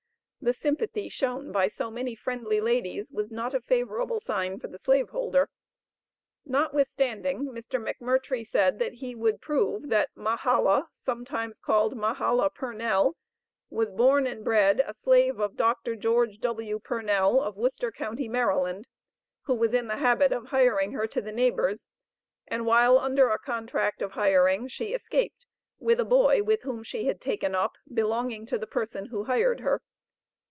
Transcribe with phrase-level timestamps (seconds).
[0.43, 4.79] The sympathy shown by so many friendly ladies, was not a favorable sign for the
[4.79, 5.51] slave holder.
[6.47, 7.79] Notwithstanding, Mr.
[7.79, 13.17] McMurtrie said that he would "prove that Mahala, sometimes called Mahala Purnell,
[13.69, 15.95] was born and bred a slave of Dr.
[15.95, 16.79] George W.
[16.79, 18.87] Purnell, of Worcester county, Maryland,
[19.43, 21.87] who was in the habit of hiring her to the neighbors,
[22.47, 25.45] and while under a contract of hiring, she escaped
[25.77, 29.59] with a boy, with whom she had taken up, belonging to the person who hired
[29.59, 29.83] her."